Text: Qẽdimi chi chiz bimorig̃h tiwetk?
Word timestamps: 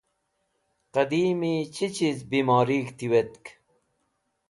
Qẽdimi 0.93 1.53
chi 1.73 1.87
chiz 1.95 2.19
bimorig̃h 2.29 2.91
tiwetk? 2.97 3.45